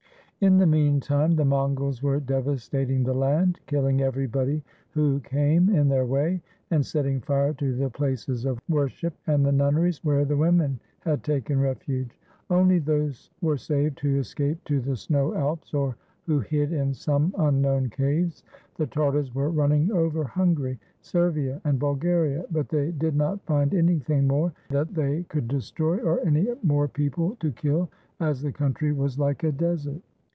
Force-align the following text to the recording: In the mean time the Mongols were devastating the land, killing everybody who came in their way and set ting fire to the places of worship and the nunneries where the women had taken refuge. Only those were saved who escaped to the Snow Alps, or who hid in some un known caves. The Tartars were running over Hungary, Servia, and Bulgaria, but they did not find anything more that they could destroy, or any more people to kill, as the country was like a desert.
In 0.43 0.57
the 0.57 0.65
mean 0.65 0.99
time 0.99 1.35
the 1.35 1.45
Mongols 1.45 2.01
were 2.01 2.19
devastating 2.19 3.03
the 3.03 3.13
land, 3.13 3.59
killing 3.67 4.01
everybody 4.01 4.63
who 4.89 5.19
came 5.19 5.69
in 5.69 5.87
their 5.87 6.07
way 6.07 6.41
and 6.71 6.83
set 6.83 7.03
ting 7.05 7.21
fire 7.21 7.53
to 7.53 7.75
the 7.75 7.91
places 7.91 8.43
of 8.43 8.57
worship 8.67 9.13
and 9.27 9.45
the 9.45 9.51
nunneries 9.51 10.03
where 10.03 10.25
the 10.25 10.35
women 10.35 10.79
had 11.01 11.23
taken 11.23 11.59
refuge. 11.59 12.17
Only 12.49 12.79
those 12.79 13.29
were 13.41 13.55
saved 13.55 13.99
who 13.99 14.17
escaped 14.17 14.65
to 14.65 14.81
the 14.81 14.95
Snow 14.95 15.35
Alps, 15.35 15.75
or 15.75 15.95
who 16.25 16.39
hid 16.39 16.73
in 16.73 16.91
some 16.95 17.35
un 17.37 17.61
known 17.61 17.91
caves. 17.91 18.43
The 18.77 18.87
Tartars 18.87 19.35
were 19.35 19.51
running 19.51 19.91
over 19.91 20.23
Hungary, 20.23 20.79
Servia, 21.01 21.61
and 21.65 21.77
Bulgaria, 21.77 22.45
but 22.49 22.67
they 22.67 22.89
did 22.91 23.15
not 23.15 23.45
find 23.45 23.75
anything 23.75 24.25
more 24.25 24.53
that 24.71 24.95
they 24.95 25.21
could 25.29 25.47
destroy, 25.47 25.99
or 25.99 26.19
any 26.25 26.47
more 26.63 26.87
people 26.87 27.35
to 27.41 27.51
kill, 27.51 27.91
as 28.19 28.41
the 28.41 28.51
country 28.51 28.91
was 28.91 29.19
like 29.19 29.43
a 29.43 29.51
desert. 29.51 30.01